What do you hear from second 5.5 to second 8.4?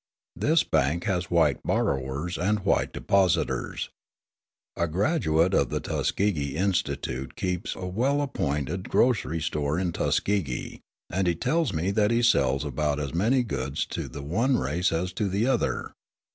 of the Tuskegee Institute keeps a well